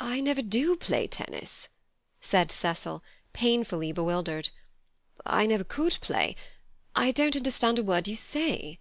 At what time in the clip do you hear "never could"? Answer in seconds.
5.46-5.98